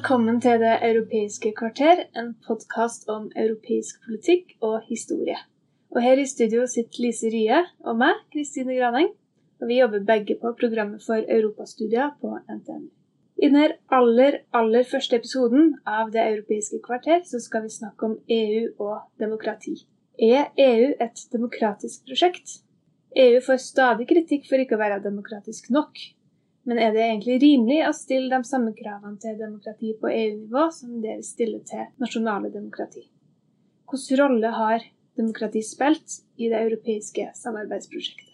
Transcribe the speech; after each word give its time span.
Velkommen 0.00 0.38
til 0.40 0.62
Det 0.62 0.76
europeiske 0.80 1.50
kvarter, 1.52 1.98
en 2.16 2.30
podkast 2.46 3.02
om 3.12 3.26
europeisk 3.36 3.98
politikk 4.06 4.54
og 4.64 4.86
historie. 4.88 5.34
Og 5.92 6.00
Her 6.00 6.22
i 6.22 6.24
studio 6.26 6.62
sitter 6.66 7.02
Lise 7.04 7.28
Rye 7.34 7.58
og 7.84 7.98
meg, 8.00 8.22
Kristine 8.32 8.78
Graneng. 8.78 9.10
Og 9.60 9.68
Vi 9.68 9.76
jobber 9.76 10.06
begge 10.10 10.38
på 10.40 10.54
programmet 10.60 11.04
for 11.04 11.20
europastudier 11.36 12.14
på 12.22 12.30
NTNU. 12.48 12.88
I 13.42 13.50
denne 13.50 13.66
aller, 13.98 14.38
aller 14.54 14.88
første 14.92 15.20
episoden 15.20 15.74
av 15.84 16.14
Det 16.14 16.24
europeiske 16.30 16.80
kvarter 16.86 17.20
så 17.32 17.42
skal 17.44 17.66
vi 17.66 17.76
snakke 17.76 18.08
om 18.08 18.16
EU 18.38 18.72
og 18.78 19.02
demokrati. 19.20 19.74
Er 20.16 20.48
EU 20.56 20.94
et 20.96 21.26
demokratisk 21.32 22.08
prosjekt? 22.08 22.62
EU 23.16 23.44
får 23.50 23.60
stadig 23.68 24.08
kritikk 24.08 24.48
for 24.48 24.64
ikke 24.64 24.80
å 24.80 24.82
være 24.86 25.02
demokratisk 25.04 25.68
nok. 25.68 25.92
Men 26.68 26.78
er 26.78 26.92
det 26.92 27.04
egentlig 27.06 27.38
rimelig 27.40 27.78
å 27.88 27.92
stille 27.96 28.28
de 28.32 28.46
samme 28.46 28.74
kravene 28.76 29.16
til 29.20 29.38
demokrati 29.38 29.94
på 30.00 30.10
EU-nivå 30.12 30.66
som 30.76 30.98
det 31.00 31.16
vi 31.20 31.26
stiller 31.26 31.62
til 31.66 31.86
nasjonale 32.02 32.52
demokrati? 32.52 33.06
Hvilken 33.90 34.20
rolle 34.20 34.50
har 34.54 34.84
demokrati 35.18 35.62
spilt 35.66 36.20
i 36.36 36.50
det 36.52 36.60
europeiske 36.60 37.30
samarbeidsprosjektet? 37.38 38.28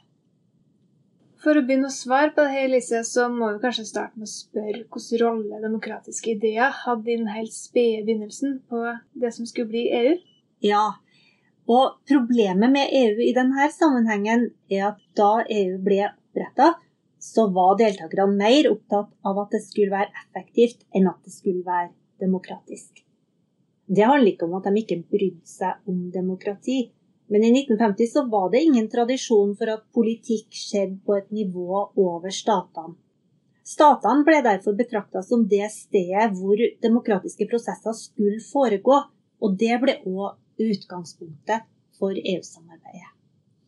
For 1.47 1.55
å 1.55 1.63
begynne 1.63 1.87
å 1.87 1.95
svare 1.95 2.33
på 2.35 2.43
dette, 2.43 2.65
Elise, 2.67 3.03
så 3.07 3.29
må 3.31 3.53
vi 3.55 3.63
kanskje 3.63 3.85
starte 3.87 4.19
med 4.19 4.27
å 4.27 4.33
spørre 4.33 4.83
hvilken 4.83 5.21
rolle 5.23 5.61
demokratiske 5.63 6.33
ideer 6.33 6.73
hadde 6.83 7.13
i 7.13 7.19
den 7.21 7.31
helt 7.31 7.55
spede 7.55 8.03
begynnelsen 8.09 8.57
på 8.67 8.81
det 9.15 9.31
som 9.37 9.47
skulle 9.47 9.71
bli 9.71 9.85
EU? 9.95 10.17
Ja, 10.67 10.97
og 11.71 12.01
problemet 12.09 12.73
med 12.73 12.91
EU 12.95 13.23
i 13.23 13.35
denne 13.37 13.69
sammenhengen 13.75 14.49
er 14.73 14.89
at 14.93 15.01
da 15.19 15.45
EU 15.45 15.79
ble 15.83 16.03
oppretta, 16.09 16.73
så 17.27 17.47
var 17.51 17.79
deltakerne 17.79 18.39
mer 18.39 18.69
opptatt 18.71 19.11
av 19.27 19.39
at 19.43 19.55
det 19.57 19.63
skulle 19.65 19.95
være 19.95 20.13
effektivt, 20.23 20.85
enn 20.95 21.09
at 21.11 21.19
det 21.27 21.33
skulle 21.35 21.65
være 21.67 21.91
demokratisk. 22.23 23.03
Det 23.87 24.07
handler 24.07 24.33
ikke 24.33 24.47
om 24.47 24.55
at 24.59 24.69
de 24.69 24.83
ikke 24.83 25.01
brydde 25.11 25.51
seg 25.51 25.91
om 25.91 26.05
demokrati, 26.15 26.79
men 27.31 27.43
i 27.43 27.51
1950 27.51 28.13
så 28.13 28.23
var 28.31 28.53
det 28.53 28.63
ingen 28.63 28.87
tradisjon 28.91 29.57
for 29.59 29.73
at 29.75 29.83
politikk 29.95 30.55
skjedde 30.55 31.01
på 31.07 31.17
et 31.19 31.35
nivå 31.35 31.83
over 31.89 32.31
statene. 32.35 32.95
Statene 33.67 34.23
ble 34.27 34.39
derfor 34.47 34.79
betrakta 34.79 35.25
som 35.27 35.43
det 35.51 35.67
stedet 35.75 36.31
hvor 36.39 36.63
demokratiske 36.87 37.49
prosesser 37.51 37.99
skulle 37.99 38.39
foregå, 38.53 39.01
og 39.43 39.59
det 39.59 39.83
ble 39.83 39.99
òg 40.07 40.63
utgangspunktet 40.63 41.67
for 41.99 42.15
EU-samarbeidet 42.15 43.16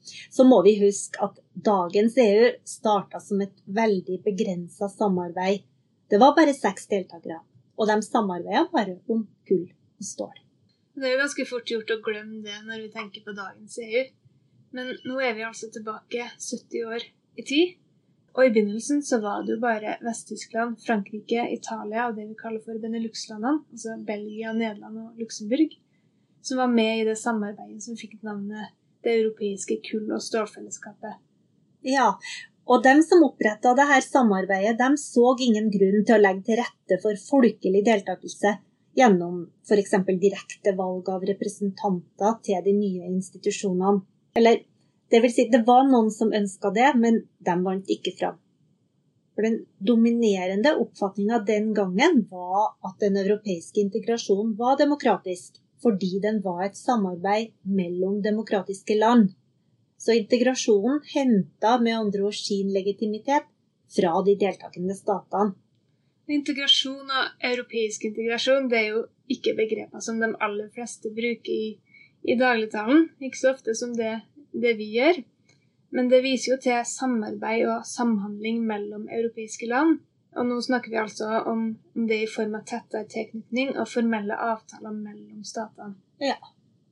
så 0.08 0.46
må 0.48 0.60
vi 0.66 0.76
huske 0.82 1.20
at 1.24 1.38
dagens 1.54 2.16
EU 2.22 2.50
starta 2.68 3.20
som 3.22 3.42
et 3.44 3.56
veldig 3.64 4.20
begrensa 4.26 4.90
samarbeid. 4.92 5.64
Det 6.08 6.20
var 6.20 6.36
bare 6.36 6.56
seks 6.56 6.88
deltakere, 6.90 7.40
og 7.76 7.90
de 7.90 7.98
samarbeida 8.04 8.66
bare 8.72 8.98
om 9.08 9.26
gull 9.48 9.66
og 9.68 10.06
stål. 10.12 10.36
Det 10.98 11.06
er 11.06 11.14
jo 11.14 11.20
ganske 11.20 11.44
fort 11.46 11.70
gjort 11.70 11.92
å 11.94 12.00
glemme 12.02 12.40
det 12.42 12.56
når 12.66 12.86
vi 12.86 12.94
tenker 12.94 13.22
på 13.26 13.34
dagens 13.36 13.76
EU. 13.84 14.06
Men 14.74 14.96
nå 15.06 15.20
er 15.22 15.36
vi 15.36 15.44
altså 15.46 15.68
tilbake 15.72 16.24
70 16.34 16.88
år 16.88 17.04
i 17.38 17.44
tid. 17.46 17.76
Og 18.34 18.44
i 18.44 18.50
begynnelsen 18.54 19.00
så 19.02 19.18
var 19.22 19.42
det 19.42 19.56
jo 19.56 19.62
bare 19.62 19.96
Vest-Tyskland, 20.04 20.76
Frankrike, 20.84 21.46
Italia 21.54 22.08
og 22.08 22.18
det 22.18 22.28
vi 22.28 22.36
kaller 22.38 22.62
for 22.62 22.78
Benelux-landene, 22.82 23.64
altså 23.72 23.96
Belgia, 24.06 24.52
Nederland 24.54 25.00
og 25.02 25.22
Luxembourg, 25.22 25.74
som 26.42 26.60
var 26.60 26.70
med 26.70 27.00
i 27.00 27.06
det 27.08 27.16
samarbeidet 27.18 27.82
som 27.82 27.98
fikk 27.98 28.20
navnet 28.26 28.74
det 29.04 29.16
europeiske 29.20 29.80
kull- 29.88 30.14
og 30.14 30.22
stålfellesskapet. 30.22 31.18
Ja, 31.86 32.12
og 32.68 32.82
dem 32.84 33.00
som 33.06 33.24
oppretta 33.24 33.72
dette 33.76 34.00
samarbeidet, 34.04 34.76
de 34.78 34.88
så 35.00 35.34
ingen 35.40 35.70
grunn 35.72 36.02
til 36.04 36.16
å 36.16 36.22
legge 36.22 36.44
til 36.48 36.60
rette 36.60 36.98
for 37.02 37.20
folkelig 37.28 37.84
deltakelse 37.86 38.58
gjennom 38.98 39.44
f.eks. 39.64 39.94
direkte 40.20 40.74
valg 40.76 41.08
av 41.12 41.24
representanter 41.30 42.34
til 42.44 42.64
de 42.64 42.74
nye 42.76 43.06
institusjonene. 43.08 44.02
Eller 44.36 44.64
det 45.08 45.22
vil 45.24 45.32
si, 45.32 45.46
det 45.48 45.62
var 45.66 45.86
noen 45.88 46.10
som 46.12 46.34
ønska 46.34 46.72
det, 46.76 46.90
men 47.00 47.22
de 47.38 47.54
vant 47.64 47.94
ikke 47.94 48.12
fram. 48.18 48.36
For 49.32 49.46
Den 49.46 49.60
dominerende 49.78 50.74
oppfatninga 50.82 51.38
den 51.46 51.70
gangen 51.72 52.24
var 52.30 52.74
at 52.84 52.98
den 53.00 53.16
europeiske 53.16 53.80
integrasjonen 53.80 54.56
var 54.58 54.76
demokratisk 54.80 55.60
fordi 55.82 56.18
den 56.22 56.40
var 56.44 56.64
et 56.66 56.78
samarbeid 56.78 57.52
mellom 57.64 58.22
demokratiske 58.22 58.96
land. 58.98 59.30
Så 59.98 60.14
integrasjonen 60.14 61.00
henta 61.12 61.78
med 61.82 61.98
andre 61.98 62.28
ord 62.28 62.38
sin 62.38 62.70
legitimitet 62.74 63.48
fra 63.96 64.12
de 64.26 64.36
deltakende 64.38 64.94
statene. 64.94 65.56
Integrasjon 66.28 67.08
og 67.08 67.44
europeisk 67.50 68.04
integrasjon 68.10 68.68
det 68.68 68.78
er 68.82 68.88
jo 68.92 69.04
ikke 69.32 69.54
begreper 69.56 70.02
som 70.04 70.20
de 70.20 70.28
aller 70.44 70.68
fleste 70.74 71.10
bruker 71.14 71.52
i, 71.54 71.78
i 72.28 72.36
dagligtalen. 72.36 73.08
Ikke 73.24 73.40
så 73.40 73.54
ofte 73.54 73.74
som 73.78 73.94
det, 73.96 74.18
det 74.52 74.74
vi 74.76 74.90
gjør. 74.98 75.22
Men 75.96 76.10
det 76.12 76.20
viser 76.24 76.52
jo 76.52 76.58
til 76.60 76.84
samarbeid 76.84 77.64
og 77.72 77.86
samhandling 77.88 78.60
mellom 78.68 79.08
europeiske 79.08 79.70
land. 79.70 80.02
Og 80.36 80.46
nå 80.46 80.58
snakker 80.62 80.92
vi 80.92 81.00
altså 81.00 81.28
om, 81.50 81.70
det 81.94 82.20
i 82.24 82.28
form 82.30 82.58
av 82.58 82.66
tettere 82.68 83.08
tilknytning 83.10 83.72
og 83.76 83.88
formelle 83.88 84.36
avtaler 84.48 84.92
mellom 84.92 85.44
statene. 85.46 85.96
Ja, 86.20 86.36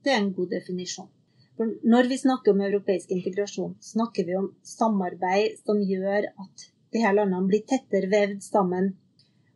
det 0.04 0.14
er 0.14 0.22
en 0.22 0.32
god 0.36 0.54
definisjon. 0.54 1.10
For 1.56 1.72
når 1.88 2.08
vi 2.10 2.18
snakker 2.20 2.52
om 2.52 2.62
europeisk 2.64 3.12
integrasjon, 3.16 3.76
snakker 3.80 4.26
vi 4.28 4.36
om 4.36 4.50
samarbeid 4.66 5.60
som 5.64 5.80
gjør 5.80 6.28
at 6.28 6.66
de 6.92 7.02
her 7.04 7.16
landene 7.16 7.48
blir 7.48 7.64
tettere 7.68 8.10
vevd 8.12 8.42
sammen. 8.44 8.92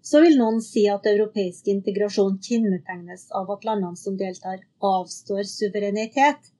Så 0.03 0.23
vil 0.25 0.39
noen 0.41 0.63
si 0.65 0.87
at 0.89 1.07
europeisk 1.09 1.69
integrasjon 1.69 2.39
kjennetegnes 2.41 3.27
av 3.37 3.53
at 3.53 3.67
landene 3.69 4.01
som 4.01 4.17
deltar, 4.17 4.63
avstår 4.81 5.45
suverenitet. 5.49 6.53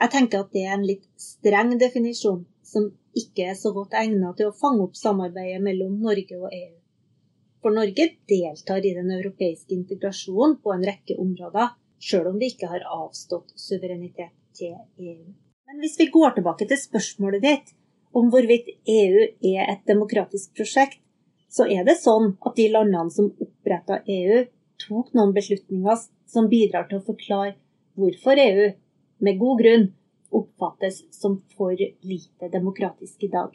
Jeg 0.00 0.12
tenker 0.12 0.44
at 0.44 0.52
det 0.56 0.64
er 0.64 0.78
en 0.78 0.86
litt 0.88 1.04
streng 1.20 1.76
definisjon, 1.80 2.46
som 2.64 2.88
ikke 3.18 3.50
er 3.50 3.58
så 3.58 3.72
godt 3.74 3.94
egnet 3.98 4.38
til 4.38 4.50
å 4.50 4.56
fange 4.56 4.84
opp 4.86 4.96
samarbeidet 4.98 5.62
mellom 5.62 6.00
Norge 6.02 6.38
og 6.40 6.48
EU. 6.50 6.74
For 7.64 7.72
Norge 7.72 8.10
deltar 8.28 8.84
i 8.84 8.92
den 8.96 9.12
europeiske 9.14 9.72
integrasjonen 9.72 10.58
på 10.60 10.74
en 10.74 10.84
rekke 10.84 11.16
områder, 11.20 11.70
sjøl 12.02 12.28
om 12.32 12.40
vi 12.40 12.50
ikke 12.52 12.68
har 12.68 12.84
avstått 12.84 13.54
suverenitet 13.56 14.34
til 14.58 14.74
EU. 14.74 15.32
Men 15.64 15.80
hvis 15.80 15.96
vi 15.98 16.10
går 16.12 16.36
tilbake 16.36 16.68
til 16.68 16.80
spørsmålet 16.80 17.44
ditt 17.46 17.72
om 18.14 18.28
hvorvidt 18.30 18.68
EU 18.84 19.24
er 19.54 19.64
et 19.64 19.86
demokratisk 19.88 20.52
prosjekt, 20.58 21.00
så 21.50 21.66
er 21.70 21.86
det 21.86 21.96
sånn 22.00 22.34
at 22.44 22.56
de 22.58 22.68
landene 22.70 23.10
som 23.14 23.30
oppretta 23.32 24.00
EU, 24.10 24.44
tok 24.84 25.12
noen 25.14 25.32
beslutninger 25.34 26.00
som 26.28 26.50
bidrar 26.50 26.88
til 26.90 26.98
å 26.98 27.06
forklare 27.06 27.54
hvorfor 27.98 28.38
EU, 28.42 28.72
med 29.24 29.38
god 29.40 29.60
grunn, 29.62 29.84
oppfattes 30.34 31.02
som 31.14 31.38
for 31.56 31.74
lite 31.78 32.50
demokratisk 32.52 33.26
i 33.26 33.30
dag. 33.32 33.54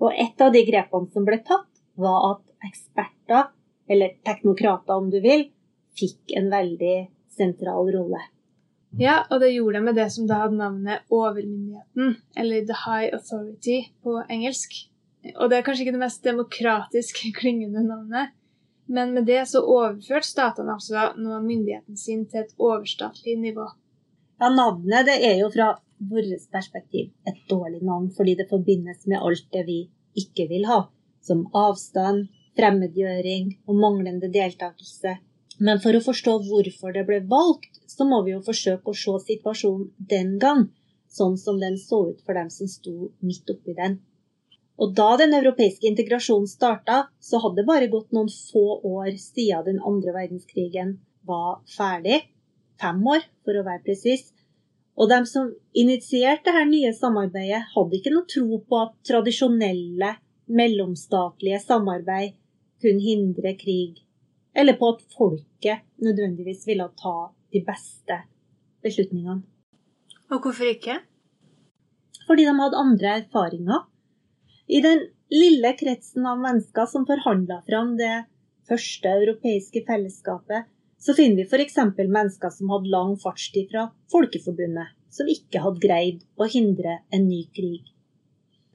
Og 0.00 0.12
et 0.16 0.40
av 0.40 0.52
de 0.52 0.64
grepene 0.64 1.10
som 1.12 1.26
ble 1.26 1.40
tatt, 1.44 1.68
var 2.00 2.34
at 2.34 2.68
eksperter, 2.70 3.50
eller 3.90 4.16
teknokrater 4.24 4.96
om 4.96 5.10
du 5.12 5.18
vil, 5.24 5.48
fikk 5.98 6.36
en 6.38 6.48
veldig 6.52 6.96
sentral 7.34 7.90
rolle. 7.92 8.20
Ja, 8.98 9.20
og 9.30 9.42
det 9.42 9.52
gjorde 9.52 9.78
de 9.78 9.86
med 9.86 9.98
det 9.98 10.08
som 10.10 10.26
da 10.26 10.40
hadde 10.42 10.58
navnet 10.58 11.04
overmyndigheten, 11.14 12.16
eller 12.36 12.64
The 12.66 12.78
High 12.84 13.14
Authority 13.14 13.78
på 14.02 14.16
engelsk. 14.26 14.74
Og 15.36 15.50
det 15.50 15.58
er 15.58 15.66
kanskje 15.66 15.84
ikke 15.84 15.94
det 15.98 16.02
mest 16.02 16.24
demokratisk 16.26 17.20
klingende 17.38 17.84
navnet, 17.86 18.34
men 18.90 19.12
med 19.14 19.28
det 19.30 19.44
så 19.46 19.62
overførte 19.62 20.26
statene 20.26 20.74
altså 20.74 21.12
nå 21.20 21.38
myndigheten 21.44 21.98
sin 21.98 22.24
til 22.26 22.42
et 22.42 22.56
overstatlig 22.58 23.36
nivå. 23.38 23.68
Ja, 24.40 24.48
Navnet 24.48 25.04
det 25.04 25.18
er 25.20 25.34
jo 25.42 25.50
fra 25.52 25.74
vårt 26.10 26.44
perspektiv 26.48 27.10
et 27.28 27.40
dårlig 27.50 27.82
navn, 27.84 28.06
fordi 28.16 28.38
det 28.38 28.48
forbindes 28.48 29.04
med 29.04 29.20
alt 29.20 29.44
det 29.52 29.66
vi 29.66 29.80
ikke 30.16 30.46
vil 30.48 30.64
ha, 30.64 30.86
som 31.20 31.42
avstand, 31.52 32.30
fremmedgjøring 32.56 33.50
og 33.68 33.76
manglende 33.82 34.30
deltakelse. 34.32 35.18
Men 35.60 35.82
for 35.84 35.92
å 35.92 36.00
forstå 36.06 36.38
hvorfor 36.46 36.96
det 36.96 37.04
ble 37.10 37.20
valgt, 37.28 37.82
så 37.84 38.08
må 38.08 38.22
vi 38.24 38.32
jo 38.32 38.40
forsøke 38.46 38.94
å 38.94 38.96
se 38.96 39.18
situasjonen 39.26 39.90
den 40.14 40.38
gang, 40.40 40.70
sånn 41.12 41.36
som 41.36 41.60
den 41.60 41.76
så 41.76 42.06
ut 42.08 42.24
for 42.24 42.40
dem 42.40 42.48
som 42.54 42.70
sto 42.70 43.10
midt 43.20 43.52
oppi 43.52 43.76
den. 43.76 44.00
Og 44.80 44.96
da 44.96 45.12
den 45.20 45.36
europeiske 45.36 45.84
integrasjonen 45.90 46.48
starta, 46.48 47.10
så 47.20 47.44
hadde 47.44 47.60
det 47.60 47.68
bare 47.68 47.92
gått 47.92 48.16
noen 48.16 48.32
få 48.32 48.80
år 48.88 49.12
siden 49.20 49.66
den 49.68 49.84
andre 49.84 50.16
verdenskrigen 50.16 50.96
var 51.28 51.60
ferdig. 51.76 52.22
Fem 52.80 53.00
år, 53.12 53.24
for 53.44 53.56
å 53.60 53.64
være 53.66 53.84
presis. 53.84 54.30
Og 55.00 55.08
de 55.10 55.20
som 55.28 55.50
initierte 55.76 56.50
dette 56.50 56.66
nye 56.68 56.92
samarbeidet, 56.96 57.62
hadde 57.74 57.98
ikke 57.98 58.12
noe 58.14 58.28
tro 58.28 58.60
på 58.64 58.80
at 58.80 58.96
tradisjonelle 59.08 60.14
mellomstatlige 60.50 61.60
samarbeid 61.62 62.34
kunne 62.82 63.04
hindre 63.04 63.54
krig, 63.60 64.00
eller 64.56 64.76
på 64.80 64.94
at 64.94 65.04
folket 65.14 65.84
nødvendigvis 66.02 66.66
ville 66.68 66.88
ta 66.98 67.30
de 67.52 67.62
beste 67.66 68.18
beslutningene. 68.84 69.42
Og 70.30 70.42
hvorfor 70.42 70.70
ikke? 70.70 71.00
Fordi 72.26 72.46
de 72.46 72.56
hadde 72.60 72.82
andre 72.82 73.14
erfaringer. 73.20 73.86
I 74.70 74.80
den 74.84 75.06
lille 75.34 75.72
kretsen 75.78 76.26
av 76.26 76.38
mennesker 76.42 76.86
som 76.90 77.06
forhandla 77.08 77.60
fram 77.66 77.96
det 77.98 78.24
første 78.70 79.10
europeiske 79.22 79.82
fellesskapet, 79.88 80.68
så 81.00 81.14
finner 81.16 81.40
vi 81.40 81.48
f.eks. 81.48 81.78
mennesker 81.96 82.52
som 82.52 82.72
hadde 82.74 82.92
lang 82.92 83.14
fartstid 83.20 83.70
fra 83.72 83.86
Folkeforbundet, 84.12 84.92
som 85.10 85.30
ikke 85.32 85.62
hadde 85.64 85.82
greid 85.82 86.20
å 86.36 86.48
hindre 86.50 86.98
en 87.10 87.24
ny 87.28 87.46
krig. 87.56 87.88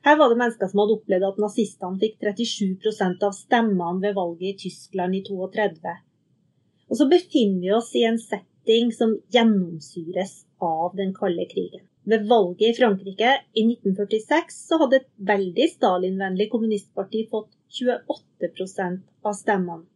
Her 0.05 0.17
var 0.19 0.29
det 0.29 0.37
mennesker 0.37 0.69
som 0.69 0.81
hadde 0.83 0.97
opplevd 0.99 1.27
at 1.29 1.39
nazistene 1.41 2.01
fikk 2.01 2.17
37% 2.25 3.23
av 3.25 3.33
stemmene 3.37 4.01
ved 4.03 4.17
valget 4.17 4.51
i 4.51 4.67
Tyskland 4.67 5.17
i 5.17 5.21
32. 5.25 5.95
Og 6.89 6.99
så 6.99 7.07
befinner 7.09 7.61
vi 7.63 7.73
oss 7.73 7.89
i 7.97 8.03
en 8.05 8.19
setting 8.21 8.91
som 8.93 9.15
gjennomsyres 9.33 10.43
av 10.61 10.93
den 10.97 11.13
kalde 11.17 11.47
krigen. 11.49 11.85
Ved 12.05 12.27
valget 12.29 12.67
i 12.69 12.77
Frankrike 12.77 13.31
i 13.57 13.65
1946 13.65 14.61
så 14.67 14.77
hadde 14.83 15.01
et 15.01 15.09
veldig 15.29 15.65
Stalin-vennlig 15.71 16.51
kommunistparti 16.51 17.25
fått 17.31 17.49
28% 17.79 19.01
av 19.25 19.33
stemmene. 19.33 19.89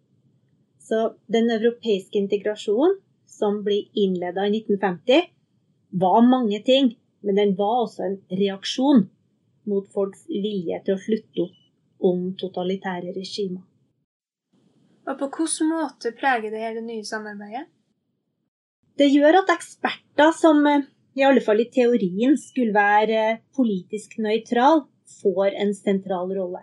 Så 0.90 1.14
den 1.30 1.52
europeiske 1.54 2.18
integrasjonen, 2.18 2.98
som 3.30 3.62
blir 3.64 3.86
innleda 3.94 4.48
i 4.48 4.58
1950, 4.58 5.30
var 6.02 6.22
mange 6.26 6.60
ting, 6.66 6.96
men 7.22 7.38
den 7.38 7.56
var 7.60 7.84
også 7.84 8.08
en 8.08 8.20
reaksjon 8.42 9.06
mot 9.70 9.90
folks 9.94 10.26
vilje 10.30 10.80
til 10.86 10.96
å 10.96 11.02
slutte 11.04 11.46
opp 11.46 12.06
om 12.10 12.30
totalitære 12.40 13.14
regimer. 13.14 13.62
Og 15.10 15.18
på 15.20 15.30
hvilken 15.36 15.70
måte 15.74 16.14
preger 16.18 16.54
det 16.54 16.64
hele 16.64 16.80
det 16.80 16.88
nye 16.88 17.06
samarbeidet? 17.06 17.68
Det 18.98 19.08
gjør 19.10 19.44
at 19.44 19.54
eksperter 19.54 20.34
som 20.36 20.66
eh, 20.68 20.88
i 21.18 21.26
alle 21.26 21.42
fall 21.44 21.62
i 21.64 21.70
teorien 21.74 22.36
skulle 22.40 22.76
være 22.76 23.22
eh, 23.34 23.40
politisk 23.56 24.18
nøytral, 24.26 24.88
får 25.22 25.56
en 25.64 25.72
sentral 25.74 26.34
rolle. 26.36 26.62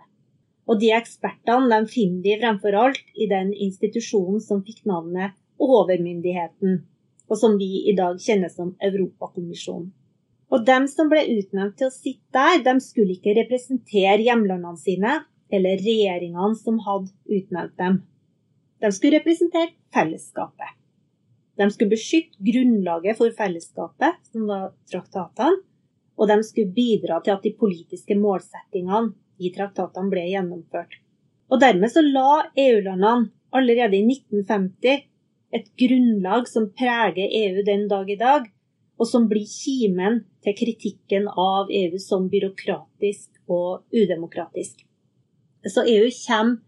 Og 0.67 0.81
de 0.81 0.91
ekspertene 0.95 1.69
de 1.71 1.91
finner 1.91 2.23
de 2.25 2.39
fremfor 2.41 2.75
alt 2.75 3.13
i 3.15 3.29
den 3.31 3.53
institusjonen 3.53 4.41
som 4.43 4.63
fikk 4.67 4.83
navnet 4.89 5.37
Overmyndigheten, 5.57 6.81
og 7.27 7.39
som 7.39 7.55
vi 7.57 7.87
i 7.89 7.95
dag 7.97 8.19
kjenner 8.21 8.51
som 8.53 8.75
Europakommisjonen. 8.83 9.87
Og 10.53 10.63
dem 10.67 10.85
som 10.87 11.09
ble 11.11 11.23
utnevnt 11.33 11.75
til 11.79 11.89
å 11.89 11.93
sitte 11.93 12.37
der, 12.37 12.61
de 12.63 12.77
skulle 12.83 13.17
ikke 13.17 13.33
representere 13.35 14.21
hjemlandene 14.23 14.79
sine 14.79 15.15
eller 15.51 15.81
regjeringene 15.81 16.55
som 16.59 16.79
hadde 16.85 17.11
utnevnt 17.25 17.75
dem. 17.79 18.01
De 18.79 18.91
skulle 18.93 19.19
representere 19.19 19.73
fellesskapet. 19.95 20.75
De 21.57 21.67
skulle 21.73 21.95
beskytte 21.95 22.37
grunnlaget 22.45 23.17
for 23.17 23.33
fellesskapet, 23.33 24.19
som 24.29 24.45
var 24.47 24.69
traktatene, 24.91 25.63
og 26.17 26.29
de 26.29 26.37
skulle 26.45 26.73
bidra 26.73 27.19
til 27.25 27.33
at 27.33 27.43
de 27.45 27.53
politiske 27.57 28.15
målsettingene 28.17 29.15
i 29.39 29.51
traktatene 29.55 30.11
ble 30.11 30.25
gjennomført. 30.31 30.99
Og 31.51 31.61
dermed 31.63 31.91
så 31.93 32.03
la 32.03 32.47
EU-landene 32.57 33.29
allerede 33.55 33.97
i 33.97 34.05
1950 34.05 35.05
et 35.55 35.67
grunnlag 35.79 36.47
som 36.49 36.67
preger 36.75 37.31
EU 37.41 37.63
den 37.65 37.87
dag 37.87 38.09
i 38.09 38.19
dag, 38.19 38.47
og 38.97 39.07
som 39.07 39.27
blir 39.29 39.45
kimen 39.47 40.23
til 40.43 40.55
kritikken 40.57 41.27
av 41.29 41.71
EU 41.71 41.99
som 42.01 42.27
byråkratisk 42.31 43.37
og 43.47 43.85
udemokratisk. 43.93 44.81
Så 45.67 45.85
EU 45.87 46.09
kommer 46.25 46.59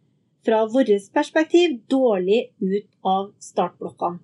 fra 0.46 0.64
vårt 0.72 1.12
perspektiv 1.14 1.82
dårlig 1.92 2.54
ut 2.62 2.88
av 3.04 3.34
startblokkene. 3.44 4.22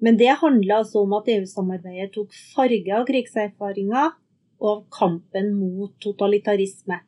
Men 0.00 0.16
det 0.16 0.38
handler 0.40 0.80
altså 0.80 1.02
om 1.04 1.12
at 1.18 1.28
EU-samarbeidet 1.28 2.14
tok 2.14 2.32
farge 2.54 2.94
av 2.96 3.04
krigserfaringer 3.08 4.14
og 4.60 4.70
av 4.70 4.80
kampen 4.94 5.52
mot 5.58 5.92
totalitarisme. 6.00 7.02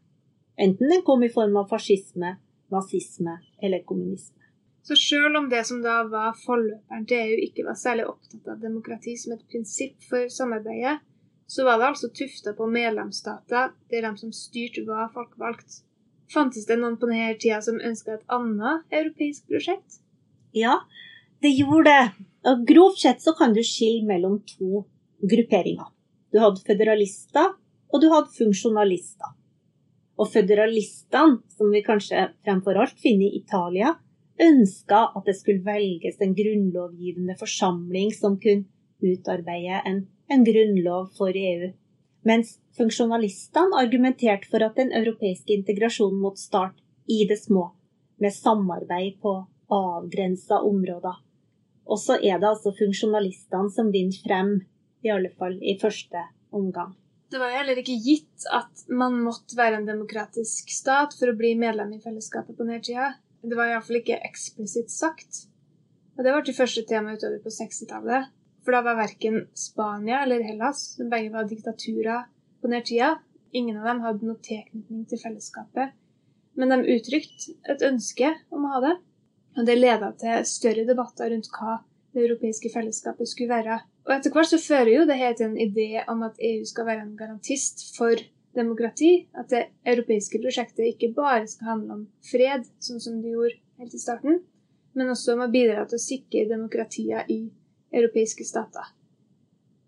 Enten 0.57 0.89
den 0.89 1.03
kom 1.03 1.23
i 1.23 1.33
form 1.33 1.57
av 1.57 1.69
fascisme, 1.71 2.37
nazisme 2.73 3.39
eller 3.63 3.85
kommunisme. 3.89 4.39
Så 4.83 4.97
selv 4.97 5.37
om 5.39 5.49
det 5.49 5.63
som 5.65 5.79
da 5.83 6.03
var 6.11 6.35
forløperen 6.43 7.07
til 7.07 7.21
EU 7.23 7.39
ikke 7.47 7.65
var 7.69 7.79
særlig 7.79 8.09
opptatt 8.11 8.49
av 8.51 8.61
demokrati 8.63 9.15
som 9.17 9.37
et 9.37 9.45
prinsipp 9.51 10.03
for 10.09 10.27
samarbeidet, 10.33 10.99
så 11.47 11.65
var 11.69 11.79
det 11.79 11.89
altså 11.93 12.11
tufta 12.11 12.55
på 12.59 12.67
medlemsstater 12.67 13.73
der 13.93 14.07
de 14.07 14.13
som 14.19 14.33
styrte, 14.35 14.83
var 14.89 15.13
folkevalgt. 15.15 15.83
Fantes 16.33 16.67
det 16.67 16.79
noen 16.81 16.97
på 16.99 17.11
denne 17.11 17.35
tida 17.39 17.61
som 17.63 17.79
ønska 17.79 18.17
et 18.17 18.33
annet 18.33 18.89
europeisk 18.91 19.47
prosjekt? 19.53 20.01
Ja, 20.57 20.81
det 21.45 21.53
gjorde 21.55 21.91
det. 21.91 22.29
Og 22.49 22.65
grovt 22.67 23.03
sett 23.05 23.23
så 23.23 23.37
kan 23.39 23.55
du 23.55 23.61
skille 23.63 24.07
mellom 24.09 24.41
to 24.49 24.83
grupperinger. 25.23 25.93
Du 26.33 26.41
hadde 26.43 26.65
føderalister, 26.67 27.53
og 27.93 28.03
du 28.03 28.09
hadde 28.11 28.33
funksjonalister. 28.35 29.37
Og 30.23 30.29
føderalistene, 30.31 31.41
som 31.51 31.73
vi 31.75 31.83
kanskje 31.83 32.29
fremfor 32.47 32.79
alt 32.79 32.99
finner 33.03 33.27
i 33.27 33.41
Italia, 33.41 33.97
ønska 34.43 35.01
at 35.17 35.27
det 35.27 35.35
skulle 35.39 35.67
velges 35.67 36.21
en 36.23 36.37
grunnlovgivende 36.39 37.35
forsamling 37.41 38.13
som 38.15 38.39
kunne 38.43 38.69
utarbeide 39.03 39.81
en, 39.89 40.05
en 40.31 40.45
grunnlov 40.47 41.11
for 41.19 41.35
EU. 41.35 41.73
Mens 42.23 42.55
funksjonalistene 42.79 43.81
argumenterte 43.83 44.47
for 44.51 44.63
at 44.63 44.79
den 44.79 44.95
europeiske 44.95 45.57
integrasjonen 45.57 46.23
måtte 46.23 46.45
starte 46.45 46.79
i 47.11 47.25
det 47.27 47.41
små, 47.43 47.73
med 48.23 48.35
samarbeid 48.37 49.19
på 49.23 49.35
avgrensa 49.75 50.63
områder. 50.63 51.19
Og 51.91 51.99
så 51.99 52.21
er 52.23 52.39
det 52.39 52.53
altså 52.53 52.71
funksjonalistene 52.79 53.75
som 53.75 53.91
vinner 53.91 54.23
frem, 54.23 54.61
i 55.03 55.11
alle 55.11 55.33
fall 55.35 55.59
i 55.59 55.75
første 55.83 56.21
omgang. 56.55 56.95
Det 57.33 57.39
var 57.41 57.49
jo 57.49 57.61
heller 57.63 57.79
ikke 57.81 57.95
gitt 58.05 58.45
at 58.53 58.83
man 58.93 59.15
måtte 59.25 59.57
være 59.57 59.79
en 59.79 59.87
demokratisk 59.89 60.69
stat 60.69 61.15
for 61.17 61.33
å 61.33 61.37
bli 61.39 61.55
medlem 61.57 61.95
i 61.97 62.01
fellesskapet 62.03 62.59
på 62.59 62.67
nedtida. 62.69 63.15
Det 63.41 63.57
var 63.57 63.71
iallfall 63.71 64.03
ikke 64.03 64.19
eksplisitt 64.27 64.93
sagt. 64.93 65.47
Og 66.19 66.27
det 66.27 66.35
var 66.35 66.45
til 66.45 66.57
første 66.59 66.83
tema 66.91 67.15
utover 67.17 67.41
på 67.41 67.53
60-tallet. 67.55 68.29
For 68.63 68.77
da 68.77 68.83
var 68.85 68.99
verken 69.01 69.47
Spania 69.57 70.21
eller 70.27 70.45
Hellas, 70.45 70.83
som 70.99 71.09
begge 71.11 71.33
var 71.33 71.49
diktaturer 71.49 72.27
på 72.61 72.71
nedtida, 72.71 73.15
ingen 73.57 73.81
av 73.81 73.89
dem 73.89 74.05
hadde 74.05 74.29
noe 74.29 74.45
tilknytning 74.45 75.09
til 75.09 75.23
fellesskapet. 75.25 75.97
Men 76.61 76.75
de 76.75 76.99
uttrykte 76.99 77.57
et 77.73 77.87
ønske 77.89 78.29
om 78.53 78.69
å 78.69 78.75
ha 78.75 78.83
det. 78.85 78.93
Og 79.57 79.67
det 79.69 79.81
leda 79.81 80.13
til 80.21 80.45
større 80.49 80.85
debatter 80.89 81.33
rundt 81.33 81.49
hva 81.57 81.81
det 82.13 82.27
europeiske 82.27 82.71
fellesskapet 82.75 83.29
skulle 83.29 83.53
være. 83.53 83.81
Og 84.07 84.15
etter 84.15 84.35
hvert 84.35 84.51
så 84.51 84.61
fører 84.61 84.93
jo 84.93 85.09
det 85.09 85.19
her 85.21 85.35
til 85.37 85.51
en 85.51 85.59
idé 85.61 86.05
om 86.11 86.23
at 86.27 86.39
EU 86.43 86.65
skal 86.69 86.89
være 86.89 87.07
en 87.07 87.17
garantist 87.17 87.85
for 87.97 88.21
demokrati, 88.57 89.29
at 89.39 89.49
det 89.51 89.67
europeiske 89.89 90.41
prosjektet 90.43 90.93
ikke 90.93 91.13
bare 91.17 91.47
skal 91.49 91.71
handle 91.73 91.99
om 91.99 92.03
fred, 92.31 92.67
sånn 92.85 93.01
som 93.01 93.21
det 93.23 93.33
gjorde 93.33 93.61
helt 93.81 93.95
i 93.97 94.03
starten, 94.03 94.43
men 94.93 95.13
også 95.13 95.37
om 95.37 95.47
å 95.47 95.53
bidra 95.53 95.87
til 95.89 95.97
å 95.97 96.05
sikre 96.05 96.51
demokratier 96.51 97.25
i 97.33 97.47
europeiske 97.93 98.45
stater. 98.45 98.93